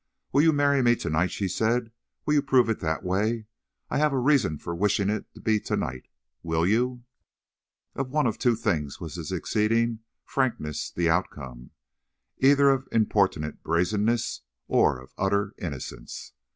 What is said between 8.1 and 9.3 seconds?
of two things was